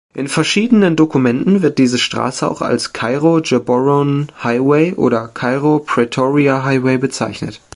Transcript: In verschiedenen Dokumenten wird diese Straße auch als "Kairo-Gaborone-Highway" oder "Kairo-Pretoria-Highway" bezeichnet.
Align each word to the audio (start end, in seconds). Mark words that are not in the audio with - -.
In 0.15 0.27
verschiedenen 0.27 0.95
Dokumenten 0.95 1.61
wird 1.61 1.77
diese 1.77 1.99
Straße 1.99 2.49
auch 2.49 2.63
als 2.63 2.91
"Kairo-Gaborone-Highway" 2.91 4.93
oder 4.95 5.27
"Kairo-Pretoria-Highway" 5.27 6.97
bezeichnet. 6.97 7.61